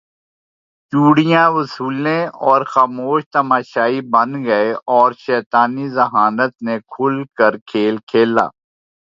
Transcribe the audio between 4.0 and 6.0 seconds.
بن گئے اور شیطانی